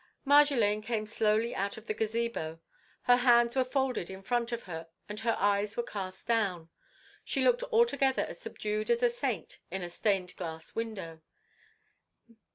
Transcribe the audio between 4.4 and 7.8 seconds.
of her and her eyes were cast down. She looked